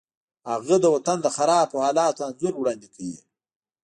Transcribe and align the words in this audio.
هغه 0.51 0.75
د 0.83 0.85
وطن 0.95 1.17
د 1.21 1.27
خرابو 1.35 1.77
حالاتو 1.85 2.21
انځور 2.29 2.53
وړاندې 2.57 2.87
کوي 2.95 3.17